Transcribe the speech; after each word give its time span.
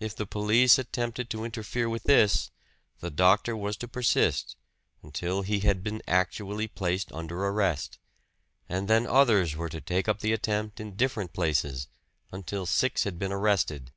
If 0.00 0.16
the 0.16 0.24
police 0.24 0.78
attempted 0.78 1.28
to 1.28 1.44
interfere 1.44 1.86
with 1.86 2.04
this, 2.04 2.50
the 3.00 3.10
doctor 3.10 3.54
was 3.54 3.76
to 3.76 3.86
persist 3.86 4.56
until 5.02 5.42
he 5.42 5.60
had 5.60 5.82
been 5.82 6.00
actually 6.08 6.66
placed 6.66 7.12
under 7.12 7.44
arrest; 7.44 7.98
and 8.66 8.88
then 8.88 9.06
others 9.06 9.54
were 9.54 9.68
to 9.68 9.82
take 9.82 10.08
up 10.08 10.20
the 10.20 10.32
attempt 10.32 10.80
in 10.80 10.96
different 10.96 11.34
places, 11.34 11.88
until 12.32 12.64
six 12.64 13.04
had 13.04 13.18
been 13.18 13.30
arrested. 13.30 13.92